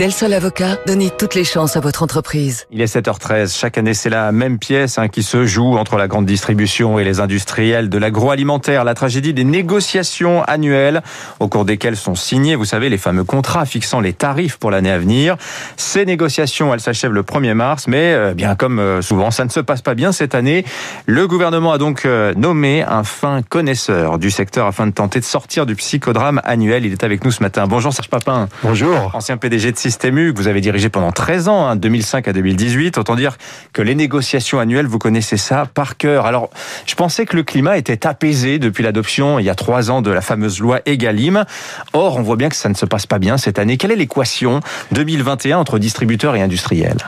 Del 0.00 0.12
Sol 0.12 0.32
Avocat, 0.32 0.78
donnez 0.86 1.10
toutes 1.10 1.34
les 1.34 1.44
chances 1.44 1.76
à 1.76 1.80
votre 1.80 2.02
entreprise. 2.02 2.66
Il 2.70 2.80
est 2.80 2.96
7h13. 2.96 3.54
Chaque 3.54 3.76
année, 3.76 3.92
c'est 3.92 4.08
la 4.08 4.32
même 4.32 4.58
pièce 4.58 4.96
hein, 4.96 5.08
qui 5.08 5.22
se 5.22 5.44
joue 5.44 5.76
entre 5.76 5.98
la 5.98 6.08
grande 6.08 6.24
distribution 6.24 6.98
et 6.98 7.04
les 7.04 7.20
industriels 7.20 7.90
de 7.90 7.98
l'agroalimentaire. 7.98 8.84
La 8.84 8.94
tragédie 8.94 9.34
des 9.34 9.44
négociations 9.44 10.42
annuelles 10.44 11.02
au 11.38 11.48
cours 11.48 11.66
desquelles 11.66 11.98
sont 11.98 12.14
signés, 12.14 12.56
vous 12.56 12.64
savez, 12.64 12.88
les 12.88 12.96
fameux 12.96 13.24
contrats 13.24 13.66
fixant 13.66 14.00
les 14.00 14.14
tarifs 14.14 14.56
pour 14.56 14.70
l'année 14.70 14.90
à 14.90 14.98
venir. 14.98 15.36
Ces 15.76 16.06
négociations, 16.06 16.72
elles 16.72 16.80
s'achèvent 16.80 17.12
le 17.12 17.22
1er 17.22 17.52
mars, 17.52 17.86
mais 17.86 18.14
euh, 18.14 18.32
bien 18.32 18.54
comme 18.54 18.78
euh, 18.78 19.02
souvent, 19.02 19.30
ça 19.30 19.44
ne 19.44 19.50
se 19.50 19.60
passe 19.60 19.82
pas 19.82 19.94
bien 19.94 20.12
cette 20.12 20.34
année. 20.34 20.64
Le 21.04 21.28
gouvernement 21.28 21.72
a 21.72 21.78
donc 21.78 22.06
euh, 22.06 22.32
nommé 22.38 22.82
un 22.82 23.04
fin 23.04 23.42
connaisseur 23.42 24.18
du 24.18 24.30
secteur 24.30 24.66
afin 24.66 24.86
de 24.86 24.92
tenter 24.92 25.20
de 25.20 25.26
sortir 25.26 25.66
du 25.66 25.74
psychodrame 25.74 26.40
annuel. 26.44 26.86
Il 26.86 26.92
est 26.92 27.04
avec 27.04 27.22
nous 27.22 27.32
ce 27.32 27.42
matin. 27.42 27.66
Bonjour 27.66 27.92
Serge 27.92 28.08
Papin. 28.08 28.48
Bonjour. 28.62 29.10
Ancien 29.12 29.36
PDG 29.36 29.72
de 29.72 29.89
Système 29.90 30.32
que 30.32 30.38
vous 30.38 30.46
avez 30.46 30.60
dirigé 30.60 30.88
pendant 30.88 31.10
13 31.10 31.48
ans, 31.48 31.66
hein, 31.66 31.74
2005 31.74 32.28
à 32.28 32.32
2018. 32.32 32.96
Autant 32.96 33.16
dire 33.16 33.36
que 33.72 33.82
les 33.82 33.96
négociations 33.96 34.60
annuelles, 34.60 34.86
vous 34.86 35.00
connaissez 35.00 35.36
ça 35.36 35.66
par 35.66 35.96
cœur. 35.96 36.26
Alors, 36.26 36.50
je 36.86 36.94
pensais 36.94 37.26
que 37.26 37.34
le 37.34 37.42
climat 37.42 37.76
était 37.76 38.06
apaisé 38.06 38.60
depuis 38.60 38.84
l'adoption, 38.84 39.40
il 39.40 39.46
y 39.46 39.50
a 39.50 39.56
trois 39.56 39.90
ans, 39.90 40.00
de 40.00 40.12
la 40.12 40.20
fameuse 40.20 40.60
loi 40.60 40.78
Egalim. 40.86 41.44
Or, 41.92 42.18
on 42.18 42.22
voit 42.22 42.36
bien 42.36 42.48
que 42.48 42.54
ça 42.54 42.68
ne 42.68 42.74
se 42.74 42.86
passe 42.86 43.06
pas 43.06 43.18
bien 43.18 43.36
cette 43.36 43.58
année. 43.58 43.78
Quelle 43.78 43.90
est 43.90 43.96
l'équation 43.96 44.60
2021 44.92 45.58
entre 45.58 45.80
distributeurs 45.80 46.36
et 46.36 46.42
industriels? 46.42 46.98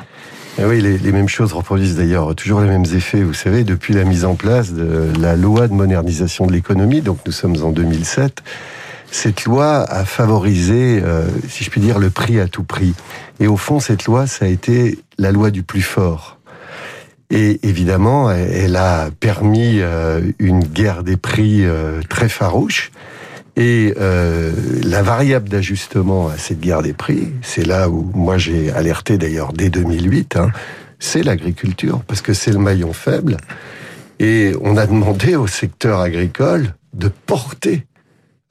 Eh 0.58 0.64
oui, 0.64 0.80
les, 0.80 1.12
mêmes 1.12 1.28
choses 1.28 1.52
reproduisent 1.52 1.96
d'ailleurs 1.96 2.34
toujours 2.34 2.62
les 2.62 2.68
mêmes 2.68 2.84
effets. 2.96 3.22
Vous 3.22 3.32
savez, 3.32 3.62
depuis 3.62 3.94
la 3.94 4.02
mise 4.02 4.24
en 4.24 4.34
place 4.34 4.72
de 4.72 5.12
la 5.20 5.36
loi 5.36 5.68
de 5.68 5.72
modernisation 5.72 6.48
de 6.48 6.52
l'économie, 6.52 7.00
donc 7.00 7.18
nous 7.26 7.32
sommes 7.32 7.62
en 7.62 7.70
2007, 7.70 8.42
cette 9.12 9.44
loi 9.44 9.82
a 9.82 10.04
favorisé, 10.04 11.00
euh, 11.04 11.28
si 11.48 11.62
je 11.62 11.70
puis 11.70 11.80
dire, 11.80 11.98
le 11.98 12.10
prix 12.10 12.40
à 12.40 12.48
tout 12.48 12.64
prix. 12.64 12.94
Et 13.38 13.46
au 13.46 13.56
fond, 13.56 13.78
cette 13.78 14.06
loi, 14.06 14.26
ça 14.26 14.46
a 14.46 14.48
été 14.48 14.98
la 15.18 15.30
loi 15.30 15.50
du 15.50 15.62
plus 15.62 15.82
fort. 15.82 16.38
Et 17.30 17.60
évidemment, 17.62 18.30
elle 18.30 18.76
a 18.76 19.10
permis 19.20 19.80
euh, 19.80 20.20
une 20.38 20.64
guerre 20.64 21.02
des 21.02 21.16
prix 21.16 21.64
euh, 21.64 22.00
très 22.08 22.28
farouche. 22.28 22.90
Et 23.56 23.94
euh, 24.00 24.52
la 24.82 25.02
variable 25.02 25.48
d'ajustement 25.48 26.28
à 26.28 26.38
cette 26.38 26.60
guerre 26.60 26.82
des 26.82 26.94
prix, 26.94 27.32
c'est 27.42 27.66
là 27.66 27.88
où 27.88 28.10
moi 28.14 28.38
j'ai 28.38 28.70
alerté 28.70 29.18
d'ailleurs 29.18 29.52
dès 29.52 29.68
2008, 29.68 30.36
hein, 30.36 30.50
c'est 30.98 31.22
l'agriculture, 31.22 32.02
parce 32.06 32.22
que 32.22 32.32
c'est 32.32 32.50
le 32.50 32.58
maillon 32.58 32.94
faible. 32.94 33.36
Et 34.18 34.52
on 34.62 34.76
a 34.76 34.86
demandé 34.86 35.36
au 35.36 35.46
secteur 35.46 36.00
agricole 36.00 36.74
de 36.94 37.08
porter 37.08 37.86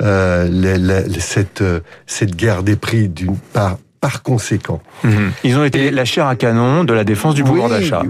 euh, 0.02 0.48
les, 0.50 0.78
les, 0.78 1.20
cette, 1.20 1.64
cette 2.06 2.36
guerre 2.36 2.64
des 2.64 2.76
prix 2.76 3.08
d'une 3.08 3.38
part 3.38 3.78
par 4.00 4.24
conséquent. 4.24 4.82
Mmh. 5.04 5.10
Ils 5.44 5.58
ont 5.58 5.64
été 5.64 5.88
et, 5.88 5.92
la 5.92 6.06
chair 6.06 6.26
à 6.26 6.36
canon 6.36 6.84
de 6.84 6.94
la 6.94 7.04
défense 7.04 7.36
du 7.36 7.44
pouvoir 7.44 7.70
oui, 7.70 7.80
d'achat. 7.80 8.02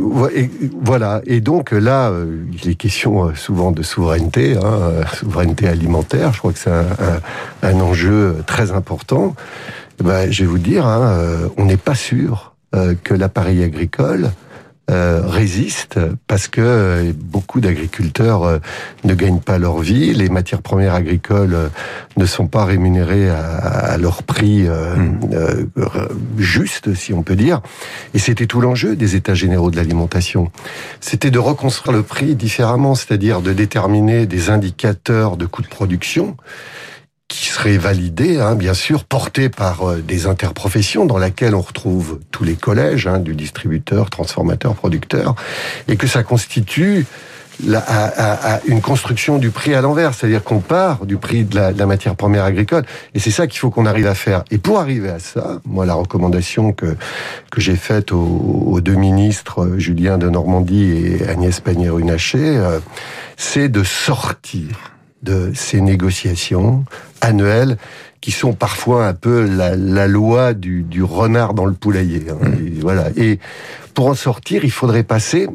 Voilà. 0.81 1.21
Et 1.25 1.41
donc 1.41 1.71
là, 1.71 2.09
euh, 2.09 2.45
il 2.63 2.69
est 2.69 2.75
question 2.75 3.35
souvent 3.35 3.71
de 3.71 3.83
souveraineté, 3.83 4.55
hein, 4.55 5.05
souveraineté 5.13 5.67
alimentaire. 5.67 6.31
Je 6.31 6.39
crois 6.39 6.53
que 6.53 6.59
c'est 6.59 6.71
un, 6.71 6.85
un, 7.61 7.67
un, 7.69 7.81
enjeu 7.81 8.37
très 8.47 8.71
important. 8.71 9.35
Ben, 10.01 10.31
je 10.31 10.43
vais 10.43 10.49
vous 10.49 10.59
dire, 10.59 10.85
hein, 10.85 11.17
on 11.57 11.65
n'est 11.65 11.75
pas 11.75 11.95
sûr 11.95 12.51
euh, 12.73 12.95
que 13.03 13.13
l'appareil 13.13 13.63
agricole 13.63 14.31
euh, 14.91 15.21
résiste 15.25 15.99
parce 16.27 16.47
que 16.47 16.61
euh, 16.61 17.13
beaucoup 17.15 17.61
d'agriculteurs 17.61 18.43
euh, 18.43 18.59
ne 19.03 19.13
gagnent 19.13 19.39
pas 19.39 19.57
leur 19.57 19.79
vie, 19.79 20.13
les 20.13 20.29
matières 20.29 20.61
premières 20.61 20.95
agricoles 20.95 21.53
euh, 21.53 21.67
ne 22.17 22.25
sont 22.25 22.47
pas 22.47 22.65
rémunérées 22.65 23.29
à, 23.29 23.39
à 23.39 23.97
leur 23.97 24.23
prix 24.23 24.67
mmh. 24.67 25.19
juste, 26.37 26.93
si 26.93 27.13
on 27.13 27.23
peut 27.23 27.35
dire. 27.35 27.61
Et 28.13 28.19
c'était 28.19 28.47
tout 28.47 28.61
l'enjeu 28.61 28.95
des 28.95 29.15
États 29.15 29.33
généraux 29.33 29.71
de 29.71 29.77
l'alimentation. 29.77 30.51
C'était 30.99 31.31
de 31.31 31.39
reconstruire 31.39 31.95
le 31.95 32.03
prix 32.03 32.35
différemment, 32.35 32.95
c'est-à-dire 32.95 33.41
de 33.41 33.53
déterminer 33.53 34.25
des 34.25 34.49
indicateurs 34.49 35.37
de 35.37 35.45
coûts 35.45 35.61
de 35.61 35.67
production 35.67 36.35
qui 37.31 37.47
serait 37.47 37.77
validé, 37.77 38.41
hein, 38.41 38.55
bien 38.55 38.73
sûr, 38.73 39.05
porté 39.05 39.47
par 39.47 39.89
euh, 39.89 40.01
des 40.01 40.27
interprofessions 40.27 41.05
dans 41.05 41.17
laquelle 41.17 41.55
on 41.55 41.61
retrouve 41.61 42.19
tous 42.29 42.43
les 42.43 42.55
collèges 42.55 43.07
hein, 43.07 43.19
du 43.19 43.35
distributeur, 43.35 44.09
transformateur, 44.09 44.75
producteur, 44.75 45.35
et 45.87 45.95
que 45.95 46.07
ça 46.07 46.23
constitue 46.23 47.05
la, 47.65 47.79
à, 47.79 48.55
à 48.55 48.59
une 48.67 48.81
construction 48.81 49.37
du 49.37 49.49
prix 49.49 49.73
à 49.73 49.79
l'envers, 49.79 50.13
c'est-à-dire 50.13 50.43
qu'on 50.43 50.59
part 50.59 51.05
du 51.05 51.15
prix 51.15 51.45
de 51.45 51.55
la, 51.55 51.71
de 51.71 51.79
la 51.79 51.85
matière 51.85 52.17
première 52.17 52.43
agricole, 52.43 52.83
et 53.15 53.19
c'est 53.19 53.31
ça 53.31 53.47
qu'il 53.47 53.59
faut 53.59 53.69
qu'on 53.69 53.85
arrive 53.85 54.07
à 54.07 54.15
faire. 54.15 54.43
Et 54.51 54.57
pour 54.57 54.79
arriver 54.79 55.09
à 55.09 55.19
ça, 55.19 55.61
moi, 55.65 55.85
la 55.85 55.93
recommandation 55.93 56.73
que 56.73 56.97
que 57.49 57.61
j'ai 57.61 57.77
faite 57.77 58.11
aux, 58.11 58.65
aux, 58.67 58.81
deux 58.81 58.95
ministres, 58.95 59.75
Julien 59.77 60.17
de 60.17 60.29
Normandie 60.29 60.91
et 60.91 61.29
Agnès 61.29 61.61
Pannier-Runacher, 61.61 62.57
euh, 62.57 62.79
c'est 63.37 63.69
de 63.69 63.83
sortir 63.85 64.67
de 65.23 65.51
ces 65.53 65.81
négociations 65.81 66.85
annuelles 67.21 67.77
qui 68.21 68.31
sont 68.31 68.53
parfois 68.53 69.07
un 69.07 69.13
peu 69.13 69.43
la, 69.43 69.75
la 69.75 70.07
loi 70.07 70.53
du, 70.53 70.83
du, 70.83 71.03
renard 71.03 71.53
dans 71.53 71.65
le 71.65 71.73
poulailler. 71.73 72.25
Hein. 72.29 72.37
Mmh. 72.41 72.67
Et 72.67 72.79
voilà. 72.79 73.07
Et 73.17 73.39
pour 73.93 74.07
en 74.07 74.13
sortir, 74.13 74.63
il 74.63 74.71
faudrait 74.71 75.03
passer 75.03 75.47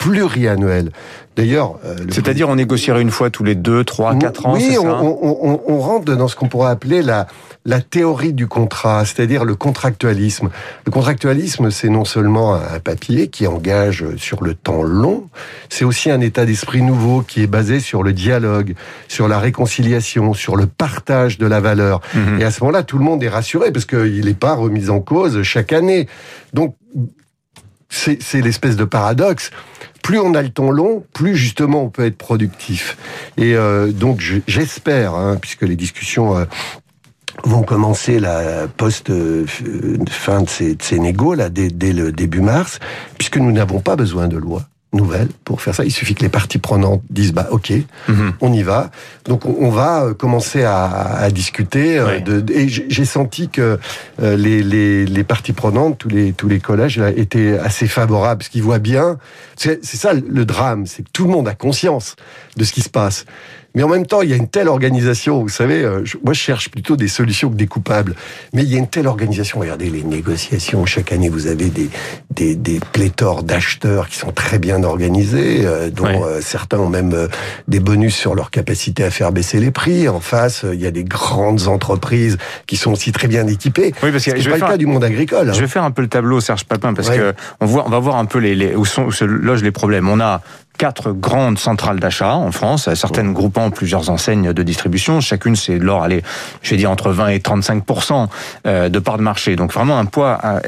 pluriannuel. 0.00 0.92
D'ailleurs, 1.36 1.78
euh, 1.84 1.94
c'est-à-dire 2.10 2.48
on 2.48 2.56
négocierait 2.56 3.02
une 3.02 3.10
fois 3.10 3.28
tous 3.28 3.44
les 3.44 3.54
deux, 3.54 3.84
trois, 3.84 4.16
quatre 4.16 4.46
ans. 4.46 4.54
Oui, 4.54 4.72
ça 4.72 4.80
on, 4.80 5.18
on, 5.22 5.60
on, 5.66 5.78
rentre 5.78 6.16
dans 6.16 6.26
ce 6.26 6.34
qu'on 6.34 6.48
pourrait 6.48 6.70
appeler 6.70 7.02
la 7.02 7.26
la 7.66 7.82
théorie 7.82 8.32
du 8.32 8.46
contrat, 8.46 9.04
c'est-à-dire 9.04 9.44
le 9.44 9.54
contractualisme. 9.54 10.48
Le 10.86 10.90
contractualisme, 10.90 11.70
c'est 11.70 11.90
non 11.90 12.06
seulement 12.06 12.54
un 12.54 12.80
papier 12.80 13.28
qui 13.28 13.46
engage 13.46 14.16
sur 14.16 14.42
le 14.42 14.54
temps 14.54 14.82
long, 14.82 15.28
c'est 15.68 15.84
aussi 15.84 16.10
un 16.10 16.22
état 16.22 16.46
d'esprit 16.46 16.80
nouveau 16.80 17.20
qui 17.20 17.42
est 17.42 17.46
basé 17.46 17.80
sur 17.80 18.02
le 18.02 18.14
dialogue, 18.14 18.74
sur 19.08 19.28
la 19.28 19.38
réconciliation, 19.38 20.32
sur 20.32 20.56
le 20.56 20.66
partage 20.66 21.36
de 21.36 21.46
la 21.46 21.60
valeur. 21.60 22.00
Mmh. 22.14 22.40
Et 22.40 22.44
à 22.44 22.50
ce 22.50 22.64
moment-là, 22.64 22.82
tout 22.82 22.96
le 22.96 23.04
monde 23.04 23.22
est 23.22 23.28
rassuré 23.28 23.70
parce 23.72 23.84
qu'il 23.84 24.24
n'est 24.24 24.32
pas 24.32 24.54
remis 24.54 24.88
en 24.88 25.00
cause 25.00 25.42
chaque 25.42 25.74
année. 25.74 26.08
Donc, 26.54 26.76
c'est 27.90 28.40
l'espèce 28.40 28.76
de 28.76 28.84
paradoxe. 28.84 29.50
Plus 30.02 30.18
on 30.18 30.34
a 30.34 30.42
le 30.42 30.48
temps 30.48 30.70
long, 30.70 31.04
plus 31.12 31.36
justement 31.36 31.82
on 31.82 31.90
peut 31.90 32.06
être 32.06 32.16
productif. 32.16 32.96
Et 33.36 33.54
euh, 33.54 33.92
donc 33.92 34.22
j'espère, 34.46 35.14
hein, 35.14 35.36
puisque 35.40 35.62
les 35.62 35.76
discussions 35.76 36.38
euh, 36.38 36.44
vont 37.44 37.62
commencer 37.62 38.18
la 38.18 38.66
post 38.68 39.10
euh, 39.10 39.44
fin 40.08 40.42
de 40.42 40.48
ces, 40.48 40.74
de 40.76 40.82
ces 40.82 40.98
négos 40.98 41.34
là 41.34 41.48
dès, 41.48 41.68
dès 41.68 41.92
le 41.92 42.12
début 42.12 42.40
mars, 42.40 42.78
puisque 43.18 43.36
nous 43.36 43.52
n'avons 43.52 43.80
pas 43.80 43.96
besoin 43.96 44.28
de 44.28 44.36
loi 44.36 44.62
nouvelle 44.92 45.28
pour 45.44 45.62
faire 45.62 45.74
ça. 45.74 45.84
Il 45.84 45.92
suffit 45.92 46.14
que 46.14 46.22
les 46.22 46.28
parties 46.28 46.58
prenantes 46.58 47.02
disent 47.10 47.32
bah 47.32 47.48
ok, 47.50 47.70
mm 47.70 48.12
-hmm. 48.12 48.32
on 48.40 48.52
y 48.52 48.62
va. 48.62 48.90
Donc 49.26 49.46
on, 49.46 49.56
on 49.60 49.70
va 49.70 50.14
commencer 50.18 50.64
à, 50.64 50.86
à 51.26 51.30
discuter. 51.30 52.00
Oui. 52.02 52.22
De, 52.22 52.44
et 52.52 52.68
j'ai 52.68 53.04
senti 53.04 53.48
que 53.48 53.78
euh, 54.22 54.36
les, 54.36 54.62
les, 54.62 55.06
les, 55.06 55.24
parties 55.24 55.52
prenantes, 55.52 55.96
tous 55.98 56.08
les 56.08 56.32
tous 56.32 56.48
les 56.48 56.60
collèges 56.60 56.98
là, 56.98 57.10
étaient 57.10 57.58
assez 57.58 57.86
favorables, 57.86 58.38
parce 58.38 58.48
qu'ils 58.48 58.64
voient 58.64 58.84
bien. 58.94 59.18
C'est 59.56 59.84
ça 59.84 60.12
le 60.38 60.44
drame, 60.44 60.86
c'est 60.86 61.02
que 61.04 61.10
tout 61.12 61.24
le 61.26 61.30
monde 61.30 61.48
a 61.48 61.54
conscience 61.54 62.16
de 62.56 62.64
ce 62.64 62.72
qui 62.72 62.80
se 62.80 62.90
passe. 62.90 63.24
Mais 63.74 63.82
en 63.82 63.88
même 63.88 64.06
temps, 64.06 64.22
il 64.22 64.30
y 64.30 64.32
a 64.32 64.36
une 64.36 64.48
telle 64.48 64.68
organisation, 64.68 65.40
vous 65.42 65.48
savez, 65.48 65.82
euh, 65.84 66.04
je, 66.04 66.16
moi 66.24 66.32
je 66.32 66.40
cherche 66.40 66.70
plutôt 66.70 66.96
des 66.96 67.08
solutions 67.08 67.50
que 67.50 67.56
des 67.56 67.66
coupables. 67.66 68.14
Mais 68.52 68.62
il 68.62 68.70
y 68.70 68.74
a 68.74 68.78
une 68.78 68.88
telle 68.88 69.06
organisation, 69.06 69.60
regardez 69.60 69.90
les 69.90 70.02
négociations, 70.02 70.84
chaque 70.86 71.12
année 71.12 71.28
vous 71.28 71.46
avez 71.46 71.68
des, 71.70 71.88
des, 72.34 72.56
des 72.56 72.80
pléthores 72.92 73.42
d'acheteurs 73.42 74.08
qui 74.08 74.16
sont 74.16 74.32
très 74.32 74.58
bien 74.58 74.82
organisés, 74.82 75.60
euh, 75.64 75.90
dont 75.90 76.04
ouais. 76.04 76.22
euh, 76.22 76.40
certains 76.40 76.78
ont 76.78 76.88
même 76.88 77.12
euh, 77.14 77.28
des 77.68 77.80
bonus 77.80 78.16
sur 78.16 78.34
leur 78.34 78.50
capacité 78.50 79.04
à 79.04 79.10
faire 79.10 79.32
baisser 79.32 79.60
les 79.60 79.70
prix. 79.70 80.08
En 80.08 80.20
face, 80.20 80.64
il 80.72 80.80
y 80.80 80.86
a 80.86 80.90
des 80.90 81.04
grandes 81.04 81.68
entreprises 81.68 82.38
qui 82.66 82.76
sont 82.76 82.92
aussi 82.92 83.12
très 83.12 83.28
bien 83.28 83.46
équipées. 83.46 83.92
Oui, 84.02 84.10
parce 84.10 84.24
que 84.24 84.40
c'est 84.40 84.48
pas 84.48 84.56
le 84.56 84.60
cas 84.62 84.76
du 84.76 84.86
monde 84.86 85.04
agricole. 85.04 85.48
Hein. 85.48 85.52
Je 85.52 85.60
vais 85.60 85.68
faire 85.68 85.84
un 85.84 85.90
peu 85.90 86.02
le 86.02 86.08
tableau, 86.08 86.40
Serge 86.40 86.64
Papin, 86.64 86.94
parce 86.94 87.08
ouais. 87.08 87.16
que 87.16 87.34
on, 87.60 87.66
voit, 87.66 87.84
on 87.86 87.90
va 87.90 87.98
voir 87.98 88.16
un 88.16 88.24
peu 88.24 88.38
les, 88.38 88.54
les, 88.54 88.74
où, 88.74 88.84
sont, 88.84 89.04
où 89.04 89.12
se 89.12 89.24
logent 89.24 89.62
les 89.62 89.72
problèmes. 89.72 90.08
On 90.08 90.20
a 90.20 90.42
quatre 90.80 91.12
grandes 91.12 91.58
centrales 91.58 92.00
d'achat 92.00 92.34
en 92.34 92.52
France, 92.52 92.88
certaines 92.94 93.34
groupant 93.34 93.68
plusieurs 93.68 94.08
enseignes 94.08 94.54
de 94.54 94.62
distribution. 94.62 95.20
Chacune, 95.20 95.54
c'est 95.54 95.78
de 95.78 95.84
l'or, 95.84 96.02
allez, 96.02 96.22
je 96.62 96.70
vais 96.70 96.78
dire 96.78 96.90
entre 96.90 97.10
20 97.10 97.28
et 97.28 97.40
35 97.40 97.84
euh, 98.66 98.88
de 98.88 98.98
part 98.98 99.18
de 99.18 99.22
marché. 99.22 99.56
Donc 99.56 99.74
vraiment 99.74 99.98
un 99.98 100.06
poids 100.06 100.38
euh, 100.42 100.58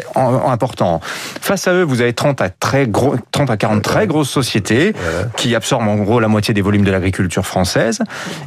important. 0.46 1.00
Face 1.02 1.66
à 1.66 1.72
eux, 1.72 1.82
vous 1.82 2.02
avez 2.02 2.12
30 2.12 2.42
à 2.42 2.50
très 2.50 2.86
gros, 2.86 3.16
30 3.30 3.48
à 3.48 3.56
40 3.56 3.80
très 3.80 4.06
grosses 4.06 4.28
sociétés 4.28 4.92
qui 5.38 5.54
absorbent 5.54 5.88
en 5.88 5.96
gros 5.96 6.20
la 6.20 6.28
moitié 6.28 6.52
des 6.52 6.60
volumes 6.60 6.84
de 6.84 6.90
l'agriculture 6.90 7.46
française. 7.46 8.00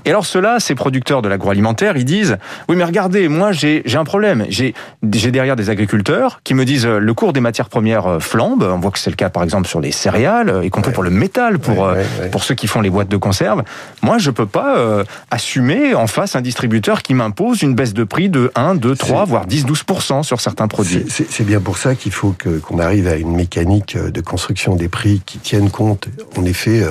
Et 0.05 0.11
alors 0.11 0.27
ceux-là, 0.27 0.59
ces 0.59 0.75
producteurs 0.75 1.23
de 1.23 1.29
l'agroalimentaire, 1.29 1.97
ils 1.97 2.05
disent 2.05 2.37
oui, 2.69 2.75
mais 2.75 2.83
regardez, 2.83 3.27
moi 3.27 3.53
j'ai 3.53 3.83
un 3.95 4.03
problème. 4.03 4.45
J'ai 4.49 4.75
derrière 5.01 5.55
des 5.55 5.71
agriculteurs 5.71 6.41
qui 6.43 6.53
me 6.53 6.63
disent 6.63 6.85
le 6.85 7.13
cours 7.15 7.33
des 7.33 7.39
matières 7.39 7.69
premières 7.69 8.21
flambe. 8.21 8.61
On 8.61 8.77
voit 8.77 8.91
que 8.91 8.99
c'est 8.99 9.09
le 9.09 9.15
cas 9.15 9.31
par 9.31 9.41
exemple 9.41 9.67
sur 9.67 9.81
les 9.81 9.91
céréales, 9.91 10.61
y 10.63 10.69
compris 10.69 10.91
pour 10.91 11.01
le 11.01 11.09
métal 11.09 11.54
pour 11.57 11.89
pour 12.31 12.43
ceux 12.43 12.55
qui 12.55 12.67
font 12.67 12.81
les 12.81 12.89
boîtes 12.89 13.09
de 13.09 13.17
conserve. 13.17 13.63
Moi, 14.01 14.17
je 14.17 14.31
peux 14.31 14.45
pas 14.45 15.03
assumer 15.31 15.95
en 15.95 16.07
face 16.07 16.35
un 16.35 16.41
distributeur 16.41 17.01
qui 17.01 17.13
m'impose 17.13 17.61
une 17.61 17.75
baisse 17.75 17.93
de 17.93 18.03
prix 18.03 18.29
de 18.29 18.51
1, 18.55 18.75
2, 18.75 18.95
3, 18.95 19.25
voire 19.25 19.45
10, 19.45 19.65
12 19.65 19.83
sur 20.23 20.41
certains 20.41 20.67
produits. 20.67 21.05
C'est 21.07 21.45
bien 21.45 21.59
pour 21.59 21.77
ça 21.77 21.95
qu'il 21.95 22.11
faut 22.11 22.35
qu'on 22.63 22.79
arrive 22.79 23.07
à 23.07 23.15
une 23.15 23.35
mécanique 23.35 23.97
de 23.97 24.21
construction 24.21 24.75
des 24.75 24.87
prix 24.87 25.21
qui 25.25 25.39
tienne 25.39 25.69
compte, 25.69 26.07
en 26.37 26.45
effet 26.45 26.83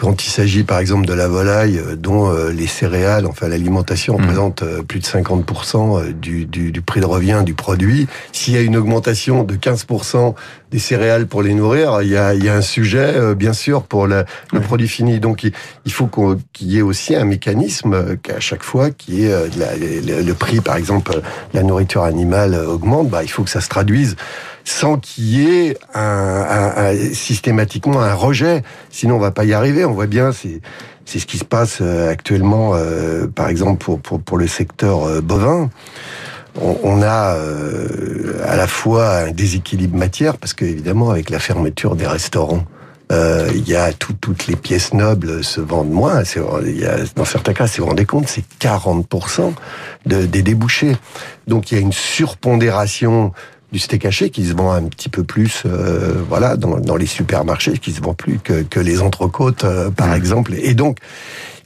quand 0.00 0.24
il 0.24 0.30
s'agit 0.30 0.64
par 0.64 0.78
exemple 0.78 1.04
de 1.04 1.12
la 1.12 1.28
volaille, 1.28 1.78
euh, 1.78 1.94
dont 1.94 2.30
euh, 2.30 2.52
les 2.52 2.66
céréales, 2.66 3.26
enfin 3.26 3.48
l'alimentation 3.48 4.16
mmh. 4.16 4.22
représente 4.22 4.62
euh, 4.62 4.82
plus 4.82 4.98
de 4.98 5.04
50% 5.04 6.14
du, 6.14 6.46
du, 6.46 6.72
du, 6.72 6.80
prix 6.80 7.00
de 7.00 7.04
revient 7.04 7.42
du 7.44 7.52
produit, 7.52 8.06
s'il 8.32 8.54
y 8.54 8.56
a 8.56 8.62
une 8.62 8.78
augmentation 8.78 9.44
de 9.44 9.56
15% 9.56 10.34
des 10.70 10.78
céréales 10.78 11.26
pour 11.26 11.42
les 11.42 11.52
nourrir, 11.52 12.00
il 12.00 12.08
y 12.08 12.16
a, 12.16 12.32
il 12.32 12.42
y 12.42 12.48
a 12.48 12.54
un 12.54 12.62
sujet 12.62 13.34
bien 13.34 13.52
sûr 13.52 13.82
pour 13.82 14.06
le, 14.06 14.24
le 14.52 14.60
produit 14.60 14.86
fini. 14.86 15.18
Donc 15.18 15.42
il 15.42 15.92
faut 15.92 16.08
qu'il 16.52 16.70
y 16.70 16.78
ait 16.78 16.82
aussi 16.82 17.16
un 17.16 17.24
mécanisme 17.24 18.16
qu'à 18.18 18.38
chaque 18.38 18.62
fois 18.62 18.90
qui 18.90 19.24
est 19.24 19.32
le, 19.56 20.32
prix, 20.32 20.60
par 20.60 20.76
exemple, 20.76 21.20
la 21.54 21.64
nourriture 21.64 22.04
animale 22.04 22.54
augmente, 22.54 23.10
bah, 23.10 23.24
il 23.24 23.28
faut 23.28 23.42
que 23.42 23.50
ça 23.50 23.60
se 23.60 23.68
traduise 23.68 24.14
sans 24.64 24.98
qu'il 24.98 25.24
y 25.24 25.48
ait 25.48 25.78
un, 25.94 26.94
systématiquement 27.12 28.00
un 28.00 28.14
rejet. 28.14 28.62
Sinon, 28.90 29.16
on 29.16 29.18
va 29.20 29.30
pas 29.30 29.44
y 29.44 29.52
arriver. 29.52 29.84
On 29.84 29.92
voit 29.92 30.06
bien, 30.06 30.32
c'est 30.32 30.60
c'est 31.10 31.18
ce 31.18 31.26
qui 31.26 31.38
se 31.38 31.44
passe 31.44 31.78
euh, 31.80 32.08
actuellement, 32.08 32.72
euh, 32.74 33.26
par 33.26 33.48
exemple 33.48 33.84
pour, 33.84 34.00
pour, 34.00 34.20
pour 34.20 34.38
le 34.38 34.46
secteur 34.46 35.04
euh, 35.04 35.20
bovin. 35.20 35.68
On, 36.60 37.00
a 37.02 37.36
à 38.44 38.56
la 38.56 38.66
fois 38.66 39.18
un 39.18 39.30
déséquilibre 39.30 39.96
matière, 39.96 40.36
parce 40.36 40.52
que 40.52 40.64
évidemment, 40.64 41.10
avec 41.10 41.30
la 41.30 41.38
fermeture 41.38 41.94
des 41.94 42.08
restaurants, 42.08 42.64
il 43.12 43.68
y 43.68 43.76
a 43.76 43.92
toutes 43.92 44.48
les 44.48 44.56
pièces 44.56 44.92
nobles 44.92 45.44
se 45.44 45.60
vendent 45.60 45.92
moins. 45.92 46.24
Y 46.24 46.84
a, 46.84 46.96
dans 47.14 47.24
certains 47.24 47.52
cas, 47.52 47.68
si 47.68 47.78
vous 47.78 47.84
vous 47.84 47.90
rendez 47.90 48.04
compte, 48.04 48.26
c'est 48.26 48.44
40% 48.60 49.52
de, 50.06 50.26
des 50.26 50.42
débouchés. 50.42 50.96
Donc 51.46 51.70
il 51.70 51.76
y 51.76 51.78
a 51.78 51.80
une 51.80 51.92
surpondération 51.92 53.32
du 53.72 53.78
steak 53.78 54.04
haché 54.04 54.30
qui 54.30 54.46
se 54.46 54.54
vend 54.54 54.72
un 54.72 54.84
petit 54.84 55.08
peu 55.08 55.22
plus, 55.22 55.62
euh, 55.66 56.22
voilà, 56.28 56.56
dans, 56.56 56.78
dans, 56.78 56.96
les 56.96 57.06
supermarchés, 57.06 57.78
qui 57.78 57.92
se 57.92 58.00
vend 58.00 58.14
plus 58.14 58.38
que, 58.38 58.62
que 58.62 58.80
les 58.80 59.00
entrecôtes, 59.00 59.64
euh, 59.64 59.90
par 59.90 60.08
mmh. 60.08 60.14
exemple. 60.14 60.54
Et 60.60 60.74
donc, 60.74 60.98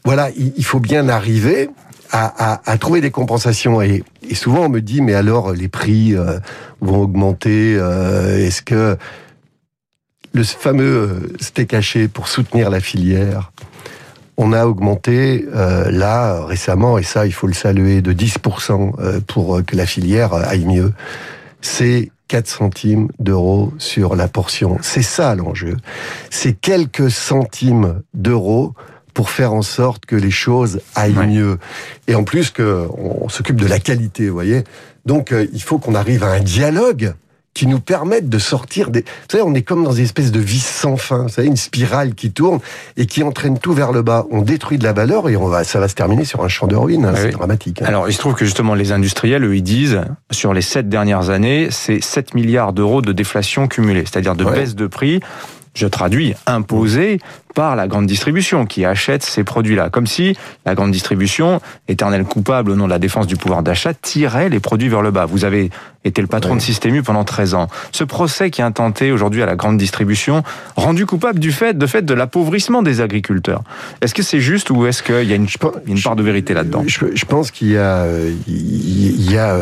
voilà, 0.05 0.29
il, 0.37 0.65
faut 0.65 0.81
bien 0.81 1.09
arriver 1.09 1.71
à, 2.11 2.53
à, 2.53 2.71
à, 2.71 2.79
trouver 2.79 3.01
des 3.01 3.11
compensations. 3.11 3.81
Et, 3.81 4.05
et, 4.29 4.35
souvent, 4.35 4.67
on 4.67 4.69
me 4.69 4.81
dit, 4.81 5.01
mais 5.01 5.15
alors, 5.15 5.53
les 5.53 5.69
prix 5.69 6.15
euh, 6.15 6.39
vont 6.83 7.03
augmenter 7.03 7.73
Est-ce 7.75 8.61
que 8.61 8.99
le 10.35 10.43
fameux 10.43 11.33
steak 11.41 11.73
haché 11.73 12.09
pour 12.09 12.29
soutenir 12.29 12.71
la 12.71 12.81
filière 12.81 13.53
on 14.37 14.53
a 14.53 14.67
augmenté 14.67 15.47
là 15.53 16.45
récemment, 16.45 16.99
et 16.99 17.05
ça 17.05 17.25
il 17.25 17.33
faut 17.33 17.47
le 17.47 17.53
saluer, 17.53 18.03
de 18.03 18.12
10% 18.12 19.21
pour 19.29 19.65
que 19.65 19.77
la 19.77 19.87
filière 19.87 20.35
aille 20.35 20.65
mieux 20.65 20.93
c'est 21.64 22.11
4 22.28 22.46
centimes 22.46 23.08
d'euros 23.19 23.72
sur 23.78 24.16
la 24.16 24.28
portion. 24.28 24.78
C'est 24.82 25.02
ça 25.02 25.34
l'enjeu. 25.34 25.76
C'est 26.31 26.52
quelques 26.52 27.11
centimes 27.11 28.02
d'euros 28.12 28.75
pour 29.14 29.31
faire 29.31 29.52
en 29.52 29.62
sorte 29.62 30.06
que 30.06 30.16
les 30.16 30.31
choses 30.31 30.81
aillent 30.94 31.26
mieux. 31.26 31.58
Et 32.08 32.14
en 32.14 32.25
plus 32.25 32.50
que 32.50 32.87
on 32.99 33.28
s'occupe 33.28 33.56
de 33.56 33.66
la 33.66 33.78
qualité, 33.78 34.28
vous 34.28 34.34
voyez. 34.34 34.64
Donc 35.06 35.32
euh, 35.32 35.46
il 35.52 35.62
faut 35.62 35.78
qu'on 35.78 35.94
arrive 35.94 36.25
à 36.25 36.32
un 36.32 36.40
dialogue 36.40 37.14
qui 37.55 37.67
nous 37.67 37.81
permettent 37.81 38.29
de 38.29 38.39
sortir 38.39 38.91
des... 38.91 39.01
Vous 39.01 39.06
savez, 39.31 39.45
on 39.47 39.55
est 39.55 39.62
comme 39.62 39.85
dans 39.85 39.93
une 39.93 40.05
espèce 40.05 40.33
de 40.33 40.41
vis 40.41 40.65
sans 40.65 40.97
fin, 40.97 41.23
vous 41.23 41.29
savez, 41.29 41.47
une 41.47 41.56
spirale 41.56 42.15
qui 42.15 42.33
tourne 42.33 42.59
et 42.97 43.06
qui 43.06 43.23
entraîne 43.23 43.59
tout 43.59 43.73
vers 43.73 43.93
le 43.93 44.03
bas. 44.03 44.27
On 44.31 44.43
détruit 44.43 44.77
de 44.77 44.85
la 44.85 44.93
valeur 44.93 45.29
et 45.29 45.37
on 45.37 45.47
va, 45.47 45.65
ça 45.65 45.79
va 45.81 45.89
se 45.89 45.95
terminer 45.95 46.25
sur 46.25 46.45
un 46.45 46.49
champ 46.49 46.67
de 46.67 46.77
ruines. 46.77 47.06
Hein, 47.06 47.12
ah 47.15 47.21
c'est 47.21 47.31
dramatique. 47.31 47.81
Hein. 47.81 47.87
Alors, 47.87 48.09
il 48.09 48.12
se 48.12 48.19
trouve 48.19 48.35
que 48.35 48.45
justement, 48.45 48.75
les 48.75 48.93
industriels, 48.93 49.45
eux, 49.45 49.56
ils 49.56 49.62
disent, 49.62 50.01
sur 50.31 50.53
les 50.53 50.62
sept 50.62 50.89
dernières 50.89 51.31
années, 51.31 51.69
c'est 51.71 52.03
7 52.03 52.35
milliards 52.35 52.73
d'euros 52.73 53.03
de 53.03 53.12
déflation 53.12 53.69
cumulée, 53.69 54.05
c'est-à-dire 54.05 54.35
de 54.35 54.45
baisse 54.45 54.75
de 54.75 54.87
prix 54.87 55.21
je 55.75 55.87
traduis, 55.87 56.35
imposée 56.47 57.19
par 57.55 57.77
la 57.77 57.87
grande 57.87 58.06
distribution 58.06 58.67
qui 58.67 58.85
achète 58.85 59.23
ces 59.23 59.45
produits-là. 59.45 59.91
Comme 59.91 60.06
si 60.06 60.37
la 60.67 60.75
grande 60.75 60.91
distribution, 60.91 61.61
éternelle 61.89 62.25
coupable 62.25 62.71
au 62.71 62.77
nom 62.77 62.85
de 62.85 62.91
la 62.91 62.99
défense 62.99 63.27
du 63.27 63.37
pouvoir 63.37 63.62
d'achat, 63.62 63.95
tirait 63.95 64.49
les 64.49 64.61
produits 64.61 64.89
vers 64.89 65.03
le 65.03 65.11
bas. 65.11 65.27
Vous 65.27 65.45
avez 65.45 65.71
était 66.05 66.21
le 66.21 66.29
patron 66.29 66.55
de 66.55 66.61
Système 66.61 66.95
U 66.95 67.03
pendant 67.03 67.25
13 67.25 67.55
ans. 67.55 67.69
Ce 67.91 68.05
procès 68.05 68.51
qui 68.51 68.61
est 68.61 68.65
intenté 68.65 69.11
aujourd'hui 69.11 69.43
à 69.43 69.47
la 69.47 69.56
grande 69.56 69.79
distribution, 69.79 70.43
rendu 70.77 71.06
coupable 71.06 71.39
du 71.39 71.51
fait, 71.51 71.77
de 71.79 71.87
fait 71.87 72.03
de 72.03 72.12
l'appauvrissement 72.12 72.83
des 72.83 73.01
agriculteurs. 73.01 73.62
Est-ce 74.03 74.12
que 74.12 74.23
c'est 74.23 74.41
juste 74.41 74.71
ou 74.71 74.87
est-ce 74.87 75.03
qu'il 75.03 75.25
y 75.25 75.33
a 75.33 75.37
une, 75.37 75.49
part 76.03 76.17
de 76.17 76.23
vérité 76.23 76.53
là-dedans? 76.53 76.85
je, 76.87 77.25
pense 77.25 77.50
qu'il 77.50 77.71
y 77.71 77.79
a, 77.79 78.07
il 78.47 79.33
y 79.33 79.39
a, 79.39 79.57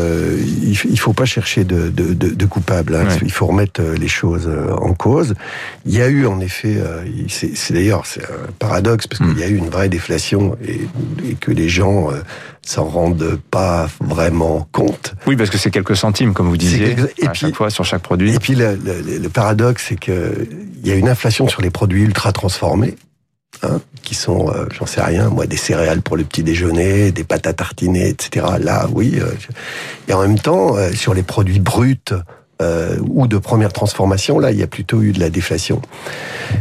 il 0.63 0.99
faut 0.99 1.13
pas 1.13 1.25
chercher 1.25 1.65
de, 1.65 1.91
de, 1.91 2.13
de, 2.13 2.47
coupable. 2.47 2.97
Hein. 2.97 3.07
Il 3.23 3.33
faut 3.33 3.47
remettre 3.47 3.81
euh, 3.81 3.97
les 3.97 4.09
choses 4.09 4.49
euh, 4.49 4.75
en 4.75 4.95
cause. 4.95 5.35
Il 5.87 5.95
y 5.95 6.03
a 6.03 6.09
eu 6.09 6.27
en 6.27 6.41
effet, 6.41 6.77
euh, 6.79 7.05
c'est 7.29 7.82
d'ailleurs 7.83 8.07
c'est 8.07 8.25
un 8.25 8.53
paradoxe 8.59 9.07
parce 9.07 9.21
qu'il 9.21 9.39
y 9.39 9.43
a 9.43 9.49
eu 9.49 9.57
une 9.57 9.69
vraie 9.69 9.89
déflation 9.89 10.57
et, 10.67 10.81
et 11.29 11.35
que 11.35 11.51
les 11.51 11.69
gens 11.69 12.11
s'en 12.65 12.85
rendent 12.85 13.39
pas 13.51 13.89
vraiment 14.01 14.69
compte. 14.73 15.15
Oui, 15.27 15.37
parce 15.37 15.51
que 15.51 15.59
c'est 15.59 15.71
quelques 15.71 15.97
centimes, 15.97 16.33
comme 16.33 16.49
vous 16.49 16.57
disiez, 16.57 16.97
et 17.19 17.27
à 17.27 17.35
chaque 17.35 17.57
fois 17.57 17.71
sur 17.71 17.85
chaque 17.85 18.03
produit. 18.03 18.35
Et 18.35 18.39
puis 18.39 18.55
le, 18.55 18.77
le, 18.77 19.19
le 19.19 19.29
paradoxe, 19.29 19.87
c'est 19.89 19.99
que 19.99 20.47
il 20.83 20.87
y 20.87 20.93
a 20.93 20.95
une 20.95 21.09
inflation 21.09 21.49
sur 21.49 21.61
les 21.63 21.71
produits 21.71 22.03
ultra 22.03 22.33
transformés. 22.33 22.97
Hein, 23.65 23.81
qui 24.03 24.17
sont, 24.17 24.51
euh, 24.51 24.65
j'en 24.73 24.87
sais 24.87 25.03
rien, 25.03 25.29
moi, 25.29 25.47
des 25.47 25.59
céréales 25.59 26.03
pour 26.03 26.17
le 26.17 26.25
petit 26.25 26.43
déjeuner, 26.43 27.13
des 27.13 27.23
pâtes 27.23 27.47
à 27.47 27.53
tartiner, 27.53 28.09
etc. 28.09 28.47
Là, 28.59 28.89
oui. 28.93 29.21
Euh, 29.21 29.31
et 30.09 30.15
en 30.15 30.23
même 30.23 30.39
temps, 30.39 30.77
euh, 30.77 30.91
sur 30.93 31.15
les 31.15 31.23
produits 31.23 31.61
bruts, 31.61 31.99
euh, 32.63 32.97
ou 33.09 33.27
de 33.27 33.39
première 33.39 33.73
transformation, 33.73 34.39
là, 34.39 34.53
il 34.53 34.59
y 34.59 34.63
a 34.63 34.67
plutôt 34.67 35.03
eu 35.03 35.13
de 35.13 35.21
la 35.21 35.31
déflation. 35.31 35.83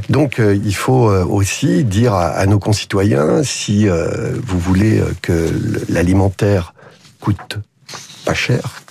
Donc, 0.09 0.39
euh, 0.39 0.57
il 0.65 0.75
faut 0.75 1.09
euh, 1.09 1.23
aussi 1.23 1.83
dire 1.83 2.13
à, 2.13 2.45
nos 2.45 2.59
concitoyens, 2.59 3.43
si 3.43 3.87
vous 3.87 4.59
voulez 4.59 5.01
que 5.21 5.49
l'alimentaire 5.89 6.73
coûte 7.19 7.59
pas 8.25 8.33
cher, 8.33 8.81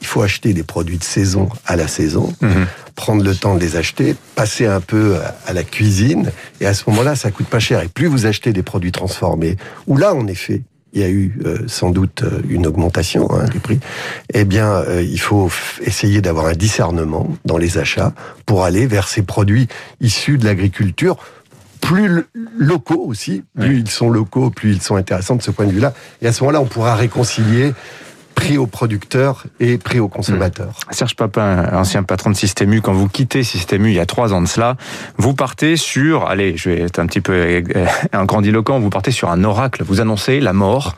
il 0.00 0.06
faut 0.06 0.22
acheter 0.22 0.52
des 0.52 0.62
produits 0.62 0.98
de 0.98 1.04
saison 1.04 1.48
à 1.66 1.76
la 1.76 1.88
saison, 1.88 2.32
mhm. 2.40 2.66
prendre 2.94 3.24
le 3.24 3.34
temps 3.34 3.54
de 3.54 3.60
les 3.60 3.76
acheter, 3.76 4.14
passer 4.34 4.66
un 4.66 4.80
peu 4.80 5.16
à 5.46 5.52
la 5.52 5.64
cuisine, 5.64 6.30
et 6.60 6.66
à 6.66 6.74
ce 6.74 6.88
moment-là, 6.90 7.16
ça 7.16 7.30
coûte 7.30 7.46
pas 7.46 7.58
cher. 7.58 7.82
Et 7.82 7.88
plus 7.88 8.06
vous 8.06 8.26
achetez 8.26 8.52
des 8.52 8.62
produits 8.62 8.92
transformés, 8.92 9.56
où 9.86 9.96
là, 9.96 10.14
en 10.14 10.26
effet, 10.26 10.62
il 10.92 11.00
y 11.00 11.04
a 11.04 11.08
eu 11.08 11.38
euh, 11.44 11.58
sans 11.66 11.90
doute 11.90 12.22
euh, 12.22 12.40
une 12.48 12.66
augmentation 12.66 13.28
hein, 13.32 13.44
des 13.52 13.58
prix, 13.58 13.78
eh 14.32 14.44
bien, 14.44 14.68
euh, 14.68 15.02
il 15.02 15.20
faut 15.20 15.50
essayer 15.82 16.20
d'avoir 16.20 16.46
un 16.46 16.54
discernement 16.54 17.28
dans 17.44 17.58
les 17.58 17.78
achats 17.78 18.12
pour 18.46 18.64
aller 18.64 18.86
vers 18.86 19.08
ces 19.08 19.22
produits 19.22 19.68
issus 20.00 20.38
de 20.38 20.44
l'agriculture 20.44 21.16
plus 21.80 22.24
locaux 22.58 23.04
aussi. 23.06 23.44
Plus 23.58 23.78
ils 23.78 23.90
sont 23.90 24.10
locaux, 24.10 24.50
plus 24.50 24.72
ils 24.72 24.82
sont 24.82 24.96
intéressants 24.96 25.36
de 25.36 25.42
ce 25.42 25.50
point 25.50 25.66
de 25.66 25.72
vue-là. 25.72 25.94
Et 26.20 26.26
à 26.26 26.32
ce 26.32 26.42
moment-là, 26.42 26.60
on 26.60 26.66
pourra 26.66 26.94
réconcilier 26.96 27.72
prix 28.38 28.56
aux 28.56 28.68
producteurs 28.68 29.44
et 29.58 29.78
prix 29.78 29.98
aux 29.98 30.06
consommateurs. 30.06 30.74
Hmm. 30.88 30.92
Serge 30.92 31.16
Papin, 31.16 31.70
ancien 31.72 32.04
patron 32.04 32.30
de 32.30 32.36
Système 32.36 32.72
U, 32.72 32.80
quand 32.80 32.92
vous 32.92 33.08
quittez 33.08 33.42
Système 33.42 33.84
U 33.84 33.88
il 33.88 33.94
y 33.96 33.98
a 33.98 34.06
trois 34.06 34.32
ans 34.32 34.40
de 34.40 34.46
cela, 34.46 34.76
vous 35.16 35.34
partez 35.34 35.76
sur, 35.76 36.28
allez, 36.28 36.56
je 36.56 36.70
vais 36.70 36.82
être 36.82 37.00
un 37.00 37.06
petit 37.06 37.20
peu 37.20 37.32
euh, 37.32 37.86
un 38.12 38.24
grandiloquent, 38.26 38.78
vous 38.78 38.90
partez 38.90 39.10
sur 39.10 39.28
un 39.28 39.42
oracle, 39.42 39.82
vous 39.84 40.00
annoncez 40.00 40.38
la 40.38 40.52
mort 40.52 40.94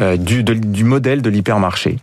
euh, 0.00 0.16
du, 0.16 0.42
du 0.44 0.84
modèle 0.84 1.20
de 1.20 1.28
l'hypermarché. 1.28 1.98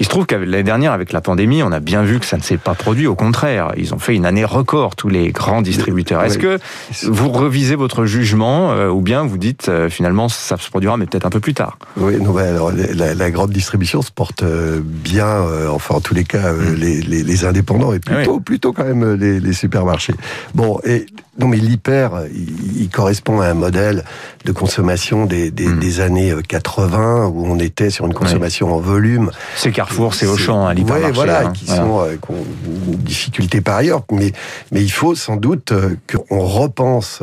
Il 0.00 0.04
se 0.04 0.10
trouve 0.10 0.26
que 0.26 0.34
l'année 0.34 0.64
dernière, 0.64 0.90
avec 0.90 1.12
la 1.12 1.20
pandémie, 1.20 1.62
on 1.62 1.70
a 1.70 1.78
bien 1.78 2.02
vu 2.02 2.18
que 2.18 2.26
ça 2.26 2.36
ne 2.36 2.42
s'est 2.42 2.56
pas 2.56 2.74
produit, 2.74 3.06
au 3.06 3.14
contraire, 3.14 3.70
ils 3.76 3.94
ont 3.94 4.00
fait 4.00 4.16
une 4.16 4.26
année 4.26 4.44
record, 4.44 4.96
tous 4.96 5.08
les 5.08 5.30
grands 5.30 5.62
distributeurs. 5.62 6.24
Est-ce 6.24 6.38
que 6.38 6.58
vous 7.04 7.30
revisez 7.30 7.76
votre 7.76 8.04
jugement 8.04 8.72
euh, 8.72 8.88
ou 8.88 9.00
bien 9.00 9.22
vous 9.22 9.38
dites 9.38 9.70
finalement 9.90 10.28
ça 10.28 10.56
se 10.56 10.70
produira 10.70 10.96
mais 10.96 11.06
peut-être 11.06 11.26
un 11.26 11.30
peu 11.30 11.40
plus 11.40 11.54
tard? 11.54 11.78
Oui, 11.96 12.16
non, 12.20 12.36
alors, 12.36 12.72
la, 12.72 13.14
la 13.14 13.30
grande 13.30 13.50
distribution 13.50 14.02
se 14.02 14.10
porte 14.10 14.23
euh, 14.42 14.80
bien, 14.82 15.26
euh, 15.26 15.68
enfin 15.68 15.96
en 15.96 16.00
tous 16.00 16.14
les 16.14 16.24
cas, 16.24 16.52
euh, 16.52 16.72
mm. 16.72 16.74
les, 16.74 17.00
les, 17.02 17.22
les, 17.22 17.44
indépendants 17.44 17.92
et 17.92 17.98
plutôt, 17.98 18.40
plutôt 18.40 18.72
quand 18.72 18.84
même 18.84 19.14
les, 19.14 19.40
les, 19.40 19.52
supermarchés. 19.52 20.14
Bon, 20.54 20.80
et 20.84 21.06
non 21.38 21.48
mais 21.48 21.56
l'hyper, 21.56 22.22
il, 22.32 22.88
correspond 22.90 23.40
à 23.40 23.48
un 23.48 23.54
modèle 23.54 24.04
de 24.44 24.52
consommation 24.52 25.26
des, 25.26 25.50
des, 25.50 25.66
mm. 25.66 25.78
des, 25.78 26.00
années 26.00 26.34
80 26.46 27.26
où 27.26 27.46
on 27.46 27.58
était 27.58 27.90
sur 27.90 28.06
une 28.06 28.14
consommation 28.14 28.74
en 28.74 28.78
volume. 28.78 29.30
C'est 29.56 29.72
Carrefour, 29.72 30.14
c'est 30.14 30.26
Auchan, 30.26 30.66
hein, 30.66 30.74
l'hypermarché. 30.74 31.12
voilà, 31.12 31.46
hein. 31.46 31.52
qui 31.52 31.66
sont 31.66 32.06
qui 32.22 32.30
ont 32.30 32.44
une 32.86 32.96
difficulté 32.96 33.60
par 33.60 33.76
ailleurs, 33.76 34.02
mais 34.10 34.32
mais 34.72 34.82
il 34.82 34.92
faut 34.92 35.14
sans 35.14 35.36
doute 35.36 35.72
qu'on 36.08 36.46
repense 36.46 37.22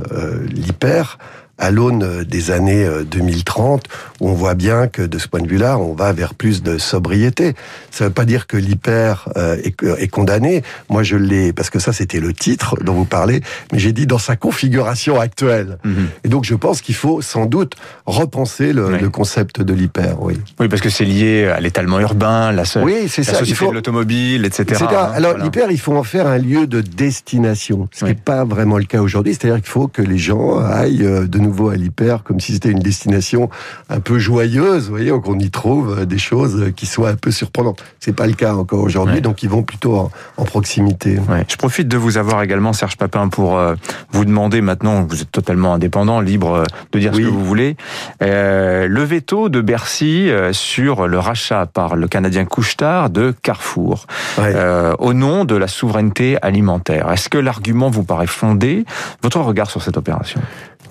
l'hyper 0.49 1.17
à 1.61 1.71
l'aune 1.71 2.23
des 2.23 2.51
années 2.51 2.87
2030, 3.09 3.85
où 4.19 4.29
on 4.29 4.33
voit 4.33 4.55
bien 4.55 4.87
que 4.87 5.01
de 5.01 5.17
ce 5.17 5.27
point 5.27 5.41
de 5.41 5.47
vue-là, 5.47 5.77
on 5.77 5.93
va 5.93 6.11
vers 6.11 6.33
plus 6.33 6.63
de 6.63 6.77
sobriété. 6.77 7.53
Ça 7.91 8.03
ne 8.03 8.09
veut 8.09 8.13
pas 8.13 8.25
dire 8.25 8.47
que 8.47 8.57
l'hyper 8.57 9.29
est, 9.35 9.81
est, 9.83 10.07
condamné. 10.07 10.63
Moi, 10.89 11.03
je 11.03 11.15
l'ai, 11.15 11.53
parce 11.53 11.69
que 11.69 11.79
ça, 11.79 11.93
c'était 11.93 12.19
le 12.19 12.33
titre 12.33 12.75
dont 12.83 12.93
vous 12.93 13.05
parlez, 13.05 13.41
mais 13.71 13.79
j'ai 13.79 13.93
dit 13.93 14.07
dans 14.07 14.17
sa 14.17 14.35
configuration 14.35 15.19
actuelle. 15.19 15.77
Mhm. 15.83 16.07
Et 16.23 16.29
donc, 16.29 16.45
je 16.45 16.55
pense 16.55 16.81
qu'il 16.81 16.95
faut 16.95 17.21
sans 17.21 17.45
doute 17.45 17.75
repenser 18.05 18.73
le, 18.73 18.97
le 18.97 19.09
concept 19.09 19.61
de 19.61 19.73
l'hyper. 19.73 20.21
Oui, 20.21 20.37
oui 20.59 20.67
parce 20.67 20.81
que 20.81 20.89
c'est 20.89 21.05
lié 21.05 21.45
à 21.45 21.59
l'étalement 21.59 21.99
urbain, 21.99 22.51
la, 22.51 22.63
oui, 22.83 23.03
la 23.03 23.23
ça. 23.23 23.33
société 23.35 23.53
faut... 23.53 23.69
de 23.69 23.75
l'automobile, 23.75 24.45
etc. 24.45 24.85
Hein, 24.89 25.11
alors, 25.13 25.37
l'hyper, 25.37 25.71
il 25.71 25.79
faut 25.79 25.95
en 25.95 26.03
faire 26.03 26.27
un 26.27 26.37
lieu 26.37 26.67
de 26.67 26.81
destination, 26.81 27.87
ce 27.91 27.99
qui 27.99 28.05
n'est 28.05 28.15
pas 28.15 28.43
vraiment 28.45 28.77
le 28.77 28.85
cas 28.85 29.01
aujourd'hui. 29.01 29.33
C'est-à-dire 29.33 29.61
qu'il 29.61 29.71
faut 29.71 29.87
que 29.87 30.01
les 30.01 30.17
gens 30.17 30.59
aillent 30.59 31.05
euh, 31.05 31.27
de 31.27 31.39
nouveau 31.39 31.50
à 31.69 31.75
l'hyper 31.75 32.23
comme 32.23 32.39
si 32.39 32.53
c'était 32.53 32.71
une 32.71 32.79
destination 32.79 33.49
un 33.89 33.99
peu 33.99 34.19
joyeuse, 34.19 34.85
vous 34.85 34.91
voyez, 34.91 35.11
qu'on 35.21 35.39
y 35.39 35.49
trouve 35.49 35.99
euh, 35.99 36.05
des 36.05 36.17
choses 36.17 36.71
qui 36.75 36.85
soient 36.85 37.09
un 37.09 37.15
peu 37.15 37.31
surprenantes. 37.31 37.83
C'est 37.99 38.15
pas 38.15 38.27
le 38.27 38.33
cas 38.33 38.55
encore 38.55 38.81
aujourd'hui, 38.81 39.21
donc 39.21 39.43
ils 39.43 39.49
vont 39.49 39.63
plutôt 39.63 39.95
en, 39.95 40.11
en 40.37 40.43
proximité. 40.43 41.19
Je 41.47 41.55
profite 41.55 41.87
de 41.87 41.97
vous 41.97 42.17
avoir 42.17 42.41
également, 42.41 42.73
Serge 42.73 42.97
Papin, 42.97 43.27
pour 43.27 43.57
euh, 43.57 43.75
vous 44.11 44.25
demander 44.25 44.61
maintenant, 44.61 45.03
vous 45.03 45.21
êtes 45.21 45.31
totalement 45.31 45.73
indépendant, 45.73 46.21
libre 46.21 46.63
de 46.91 46.99
dire 46.99 47.13
ce 47.13 47.19
que 47.19 47.25
vous 47.25 47.45
voulez, 47.45 47.75
euh, 48.21 48.87
le 48.87 49.03
veto 49.03 49.49
de 49.49 49.61
Bercy 49.61 50.29
sur 50.51 51.07
le 51.07 51.19
rachat 51.19 51.65
par 51.65 51.95
le 51.95 52.07
Canadien 52.07 52.45
Couchetard 52.45 53.09
de 53.09 53.33
Carrefour, 53.43 54.07
euh, 54.39 54.93
au 54.99 55.13
nom 55.13 55.45
de 55.45 55.55
la 55.55 55.67
souveraineté 55.67 56.37
alimentaire. 56.41 57.11
Est-ce 57.11 57.29
que 57.29 57.37
l'argument 57.37 57.89
vous 57.89 58.03
paraît 58.03 58.27
fondé? 58.27 58.85
Votre 59.23 59.39
regard 59.39 59.69
sur 59.69 59.81
cette 59.81 59.97
opération 59.97 60.41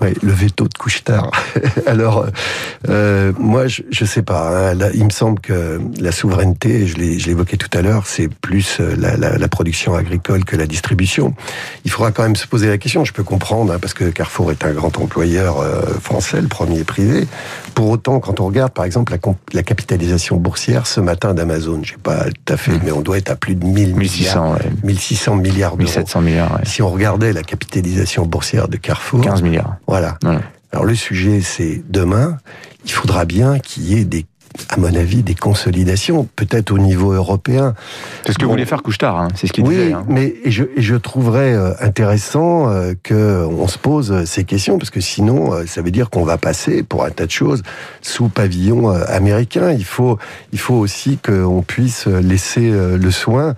oui, 0.00 0.14
le 0.22 0.32
veto 0.32 0.66
de 0.66 0.74
Couchetard. 0.78 1.30
Alors, 1.86 2.26
euh, 2.88 3.32
moi, 3.38 3.66
je, 3.66 3.82
je 3.90 4.04
sais 4.04 4.22
pas. 4.22 4.70
Hein, 4.70 4.74
là, 4.74 4.88
il 4.94 5.04
me 5.04 5.10
semble 5.10 5.40
que 5.40 5.80
la 6.00 6.12
souveraineté, 6.12 6.86
je 6.86 7.30
évoqué 7.30 7.56
tout 7.56 7.68
à 7.76 7.82
l'heure, 7.82 8.06
c'est 8.06 8.28
plus 8.28 8.78
euh, 8.80 8.94
la, 8.96 9.16
la, 9.16 9.36
la, 9.36 9.48
production 9.48 9.94
agricole 9.94 10.44
que 10.44 10.56
la 10.56 10.66
distribution. 10.66 11.34
Il 11.84 11.90
faudra 11.90 12.12
quand 12.12 12.22
même 12.22 12.36
se 12.36 12.46
poser 12.46 12.68
la 12.68 12.78
question. 12.78 13.04
Je 13.04 13.12
peux 13.12 13.22
comprendre, 13.22 13.72
hein, 13.72 13.78
parce 13.80 13.94
que 13.94 14.04
Carrefour 14.04 14.50
est 14.50 14.64
un 14.64 14.72
grand 14.72 14.96
employeur 14.98 15.60
euh, 15.60 15.82
français, 16.00 16.40
le 16.40 16.48
premier 16.48 16.84
privé. 16.84 17.26
Pour 17.74 17.88
autant, 17.90 18.20
quand 18.20 18.40
on 18.40 18.46
regarde, 18.46 18.72
par 18.72 18.84
exemple, 18.84 19.12
la, 19.12 19.32
la 19.52 19.62
capitalisation 19.62 20.36
boursière 20.36 20.86
ce 20.86 21.00
matin 21.00 21.34
d'Amazon, 21.34 21.80
je 21.82 21.92
sais 21.92 21.98
pas 22.02 22.24
tout 22.24 22.52
à 22.52 22.56
fait, 22.56 22.72
mmh. 22.72 22.80
mais 22.84 22.92
on 22.92 23.00
doit 23.00 23.18
être 23.18 23.30
à 23.30 23.36
plus 23.36 23.54
de 23.54 23.64
1000 23.64 23.94
1600, 23.94 23.96
milliards, 23.96 24.52
ouais. 24.52 24.72
1600 24.84 25.36
milliards 25.36 25.76
d'euros. 25.76 25.88
1700 25.88 26.20
milliards. 26.20 26.52
Ouais. 26.52 26.64
Si 26.64 26.82
on 26.82 26.90
regardait 26.90 27.32
la 27.32 27.42
capitalisation 27.42 28.26
boursière 28.26 28.68
de 28.68 28.76
Carrefour, 28.76 29.20
15 29.20 29.42
milliards. 29.42 29.76
Voilà. 29.86 30.18
voilà. 30.22 30.40
Alors 30.72 30.84
le 30.84 30.94
sujet, 30.94 31.40
c'est 31.40 31.82
demain, 31.88 32.38
il 32.84 32.92
faudra 32.92 33.24
bien 33.24 33.58
qu'il 33.58 33.84
y 33.84 33.98
ait 33.98 34.04
des 34.04 34.24
à 34.68 34.76
mon 34.78 34.94
avis, 34.94 35.22
des 35.22 35.34
consolidations, 35.34 36.28
peut-être 36.36 36.72
au 36.72 36.78
niveau 36.78 37.12
européen. 37.12 37.74
C'est 38.26 38.32
ce 38.32 38.38
que 38.38 38.44
bon, 38.44 38.52
voulait 38.52 38.66
faire 38.66 38.82
Couchetard, 38.82 39.18
hein, 39.18 39.28
c'est 39.34 39.46
ce 39.46 39.52
qu'il 39.52 39.64
oui, 39.64 39.76
disait. 39.76 39.92
Hein. 39.92 40.04
mais 40.08 40.34
et 40.44 40.50
je, 40.50 40.64
et 40.76 40.82
je 40.82 40.96
trouverais 40.96 41.54
euh, 41.54 41.72
intéressant 41.80 42.68
euh, 42.68 42.94
qu'on 43.06 43.68
se 43.68 43.78
pose 43.78 44.24
ces 44.24 44.44
questions, 44.44 44.78
parce 44.78 44.90
que 44.90 45.00
sinon, 45.00 45.52
euh, 45.52 45.66
ça 45.66 45.82
veut 45.82 45.90
dire 45.90 46.10
qu'on 46.10 46.24
va 46.24 46.38
passer, 46.38 46.82
pour 46.82 47.04
un 47.04 47.10
tas 47.10 47.26
de 47.26 47.30
choses, 47.30 47.62
sous 48.02 48.28
pavillon 48.28 48.92
euh, 48.92 49.04
américain. 49.08 49.72
Il 49.72 49.84
faut, 49.84 50.18
il 50.52 50.58
faut 50.58 50.74
aussi 50.74 51.18
qu'on 51.18 51.62
puisse 51.62 52.06
laisser 52.06 52.70
euh, 52.70 52.96
le 52.96 53.10
soin 53.10 53.54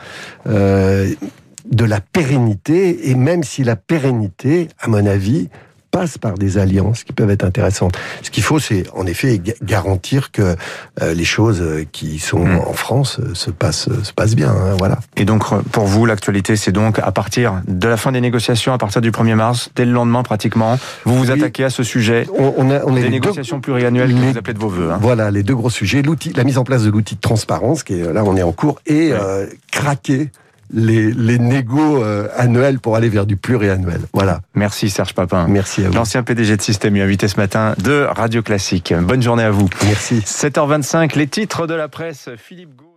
de 0.47 1.85
la 1.85 2.01
pérennité, 2.01 3.11
et 3.11 3.15
même 3.15 3.45
si 3.45 3.65
la 3.65 3.77
pérennité, 3.77 4.69
à 4.81 4.89
mon 4.89 5.07
avis, 5.07 5.49
passe 5.93 6.19
par 6.19 6.35
des 6.35 6.59
alliances 6.59 7.05
qui 7.05 7.13
peuvent 7.13 7.31
être 7.31 7.45
intéressantes. 7.45 7.97
Ce 8.23 8.31
qu'il 8.31 8.43
faut, 8.43 8.59
c'est 8.59 8.85
en 8.95 9.07
effet 9.07 9.41
garantir 9.63 10.33
que 10.33 10.57
euh, 11.03 11.15
les 11.15 11.25
choses 11.25 11.63
qui 11.93 12.19
sont 12.19 12.45
mmh. 12.45 12.61
en 12.67 12.73
France 12.73 13.21
se 13.35 13.51
passent, 13.51 13.89
se 14.03 14.13
passent 14.13 14.35
bien. 14.35 14.51
Hein, 14.51 14.75
voilà. 14.79 14.99
Et 15.17 15.25
donc, 15.25 15.45
pour 15.71 15.85
vous, 15.85 16.07
l'actualité, 16.07 16.57
c'est 16.57 16.73
donc 16.73 16.99
à 16.99 17.13
partir 17.13 17.63
de 17.69 17.89
la 17.89 17.97
fin 17.97 18.11
des 18.11 18.21
négociations, 18.21 18.73
à 18.73 18.79
partir 18.79 19.01
du 19.01 19.11
1er 19.11 19.35
mars, 19.35 19.71
dès 19.77 19.85
le 19.85 19.93
lendemain 19.93 20.23
pratiquement, 20.23 20.79
vous 21.05 21.17
vous 21.17 21.31
oui. 21.31 21.39
attaquez 21.39 21.65
à 21.65 21.71
ce 21.71 21.83
sujet 21.83 22.27
on, 22.37 22.55
on 22.57 22.71
a, 22.71 22.85
on 22.85 22.95
des 22.95 23.11
négociations 23.11 23.57
deux, 23.57 23.63
pluriannuelles 23.63 24.13
que 24.13 24.19
vous 24.19 24.39
appelez 24.39 24.55
de 24.55 24.59
vos 24.59 24.69
voeux. 24.69 24.91
Hein. 24.91 24.99
Voilà, 25.01 25.31
les 25.31 25.43
deux 25.43 25.55
gros 25.55 25.71
sujets. 25.71 26.03
L'outil, 26.03 26.33
la 26.35 26.45
mise 26.45 26.59
en 26.59 26.65
place 26.65 26.85
de 26.85 26.91
l'outil 26.91 27.17
de 27.17 27.21
transparence, 27.21 27.83
qui 27.83 28.01
est 28.01 28.13
là, 28.13 28.25
on 28.25 28.37
est 28.37 28.43
en 28.43 28.53
cours, 28.53 28.81
et 28.87 29.13
oui. 29.13 29.13
euh, 29.13 29.47
craquer 29.71 30.31
les, 30.73 31.13
les 31.13 31.39
négos 31.39 32.03
euh, 32.03 32.29
annuels 32.37 32.79
pour 32.79 32.97
aller 32.97 33.09
vers 33.09 33.27
du 33.27 33.37
pluriannuel. 33.37 34.01
Voilà. 34.13 34.41
Merci 34.55 34.91
Serge 34.91 35.15
Papin. 35.15 35.47
Merci 35.49 35.85
à 35.85 35.89
vous. 35.89 35.95
L'ancien 35.95 36.23
PDG 36.23 36.57
de 36.57 36.63
Système 36.63 36.97
U, 36.97 37.03
invité 37.03 37.29
ce 37.29 37.37
matin 37.37 37.75
de 37.83 38.07
Radio 38.09 38.43
Classique. 38.43 38.95
Bonne 39.03 39.23
journée 39.23 39.45
à 39.45 39.51
vous. 39.51 39.69
Merci. 39.85 40.21
7h25, 40.21 41.17
les 41.17 41.27
titres 41.27 41.67
de 41.67 41.75
la 41.75 41.89
presse. 41.89 42.29
Philippe 42.37 42.77
Gau 42.77 42.92